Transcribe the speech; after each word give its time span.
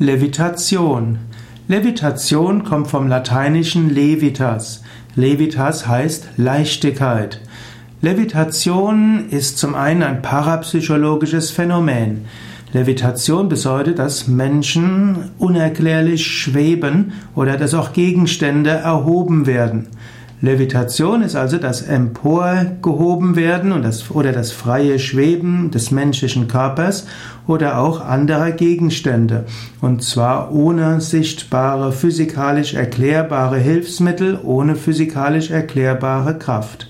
Levitation. 0.00 1.18
Levitation 1.66 2.62
kommt 2.62 2.86
vom 2.86 3.08
lateinischen 3.08 3.92
levitas. 3.92 4.84
Levitas 5.16 5.88
heißt 5.88 6.28
Leichtigkeit. 6.36 7.40
Levitation 8.00 9.28
ist 9.30 9.58
zum 9.58 9.74
einen 9.74 10.04
ein 10.04 10.22
parapsychologisches 10.22 11.50
Phänomen. 11.50 12.26
Levitation 12.72 13.48
bedeutet, 13.48 13.98
dass 13.98 14.28
Menschen 14.28 15.32
unerklärlich 15.36 16.24
schweben 16.24 17.14
oder 17.34 17.56
dass 17.56 17.74
auch 17.74 17.92
Gegenstände 17.92 18.70
erhoben 18.70 19.46
werden. 19.46 19.88
Levitation 20.40 21.22
ist 21.22 21.34
also 21.34 21.58
das 21.58 21.82
Emporgehoben 21.82 23.34
werden 23.34 23.72
und 23.72 23.82
das, 23.82 24.12
oder 24.12 24.30
das 24.30 24.52
freie 24.52 25.00
Schweben 25.00 25.72
des 25.72 25.90
menschlichen 25.90 26.46
Körpers 26.46 27.06
oder 27.48 27.78
auch 27.78 28.00
anderer 28.04 28.52
Gegenstände. 28.52 29.46
Und 29.80 30.04
zwar 30.04 30.52
ohne 30.52 31.00
sichtbare, 31.00 31.90
physikalisch 31.90 32.74
erklärbare 32.74 33.58
Hilfsmittel, 33.58 34.38
ohne 34.40 34.76
physikalisch 34.76 35.50
erklärbare 35.50 36.38
Kraft. 36.38 36.88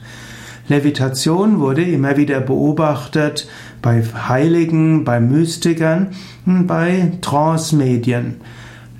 Levitation 0.69 1.59
wurde 1.59 1.83
immer 1.83 2.19
wieder 2.19 2.41
beobachtet 2.41 3.49
bei 3.81 4.03
Heiligen, 4.29 5.05
bei 5.05 5.21
Mystikern, 5.21 6.09
bei 6.45 7.13
Trance-Medien. 7.23 8.43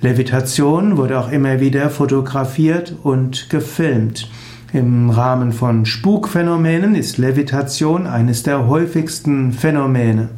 Levitation 0.01 0.95
wurde 0.95 1.19
auch 1.19 1.29
immer 1.29 1.59
wieder 1.59 1.89
fotografiert 1.89 2.95
und 3.03 3.49
gefilmt. 3.49 4.29
Im 4.71 5.09
Rahmen 5.09 5.51
von 5.51 5.85
Spukphänomenen 5.85 6.95
ist 6.95 7.17
Levitation 7.17 8.07
eines 8.07 8.43
der 8.43 8.67
häufigsten 8.67 9.51
Phänomene. 9.51 10.29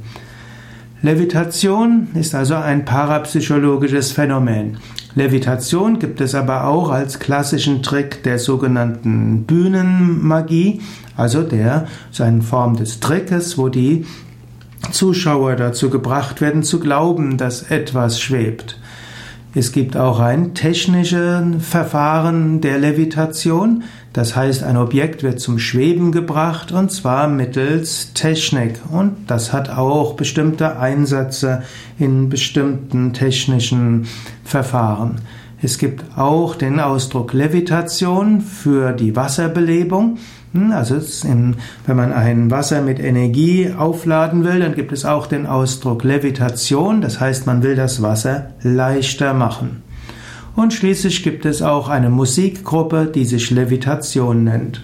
Levitation 1.04 2.08
ist 2.16 2.34
also 2.34 2.56
ein 2.56 2.86
parapsychologisches 2.86 4.12
Phänomen. 4.12 4.78
Levitation 5.14 6.00
gibt 6.00 6.22
es 6.22 6.34
aber 6.34 6.66
auch 6.66 6.90
als 6.90 7.20
klassischen 7.20 7.84
Trick 7.84 8.24
der 8.24 8.40
sogenannten 8.40 9.44
Bühnenmagie, 9.44 10.82
also 11.18 11.44
der 11.44 11.88
so 12.10 12.24
eine 12.24 12.42
Form 12.42 12.78
des 12.78 13.00
Trickes, 13.00 13.60
wo 13.60 13.70
die 13.70 14.06
Zuschauer 14.92 15.56
dazu 15.56 15.92
gebracht 15.92 16.42
werden 16.42 16.64
zu 16.64 16.80
glauben, 16.80 17.38
dass 17.38 17.64
etwas 17.64 18.20
schwebt. 18.20 18.81
Es 19.54 19.74
gibt 19.74 19.98
auch 19.98 20.22
ein 20.22 20.54
technisches 20.54 21.44
Verfahren 21.60 22.62
der 22.62 22.80
Levitation. 22.80 23.84
Das 24.14 24.34
heißt, 24.34 24.64
ein 24.64 24.78
Objekt 24.78 25.24
wird 25.24 25.42
zum 25.42 25.60
Schweben 25.60 26.14
gebracht 26.14 26.72
und 26.72 26.90
zwar 26.90 27.28
mittels 27.28 28.14
Technik. 28.14 28.80
Und 28.90 29.30
das 29.30 29.52
hat 29.52 29.70
auch 29.70 30.14
bestimmte 30.14 30.80
Einsätze 30.80 31.64
in 32.00 32.30
bestimmten 32.30 33.12
technischen 33.12 34.08
Verfahren. 34.46 35.20
Es 35.64 35.78
gibt 35.78 36.18
auch 36.18 36.56
den 36.56 36.80
Ausdruck 36.80 37.34
Levitation 37.34 38.42
für 38.42 38.94
die 38.94 39.16
Wasserbelebung. 39.16 40.18
Hm, 40.54 40.72
also 40.72 40.96
wenn 41.26 41.56
man 41.96 42.12
ein 42.14 42.50
Wasser 42.50 42.82
mit 42.82 43.00
Energie 43.00 43.72
aufladen 43.78 44.44
will, 44.44 44.60
dann 44.60 44.74
gibt 44.74 44.92
es 44.92 45.06
auch 45.06 45.28
den 45.28 45.46
Ausdruck 45.46 46.04
Levitation, 46.04 47.02
das 47.02 47.20
heißt 47.20 47.46
man 47.46 47.62
will 47.62 47.76
das 47.76 48.02
Wasser 48.02 48.48
leichter 48.64 49.36
machen. 49.36 49.84
Und 50.56 50.74
schließlich 50.74 51.24
gibt 51.24 51.46
es 51.46 51.62
auch 51.62 51.90
eine 51.90 52.10
Musikgruppe, 52.10 53.06
die 53.14 53.26
sich 53.26 53.52
Levitation 53.52 54.44
nennt. 54.44 54.82